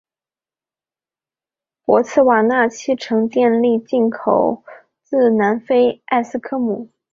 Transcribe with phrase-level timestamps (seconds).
[1.85, 4.63] 博茨瓦纳七成电力进口
[5.03, 6.89] 自南非的埃斯科姆。